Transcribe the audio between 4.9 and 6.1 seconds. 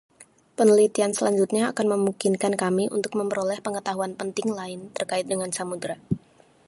terkait dengan samudra.